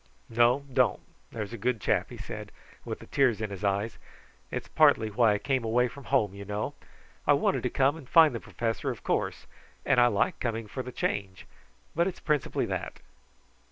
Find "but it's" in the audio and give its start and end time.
11.93-12.19